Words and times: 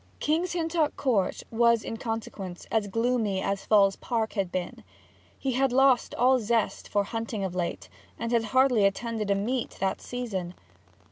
King's 0.19 0.53
Hintock 0.53 0.95
Court 0.97 1.43
was 1.51 1.83
in 1.83 1.95
consequence 1.97 2.65
as 2.71 2.87
gloomy 2.87 3.39
as 3.39 3.65
Falls 3.65 3.97
Park 3.97 4.33
had 4.33 4.51
been. 4.51 4.83
He 5.37 5.51
had 5.51 5.71
lost 5.71 6.15
all 6.15 6.39
zest 6.39 6.89
for 6.89 7.03
hunting 7.03 7.43
of 7.43 7.53
late, 7.53 7.87
and 8.17 8.31
had 8.31 8.45
hardly 8.45 8.83
attended 8.85 9.29
a 9.29 9.35
meet 9.35 9.77
that 9.79 10.01
season. 10.01 10.55